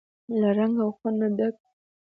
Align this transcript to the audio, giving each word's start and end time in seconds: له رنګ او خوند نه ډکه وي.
له 0.39 0.49
رنګ 0.57 0.75
او 0.83 0.89
خوند 0.97 1.17
نه 1.21 1.27
ډکه 1.37 1.59
وي. 1.69 1.73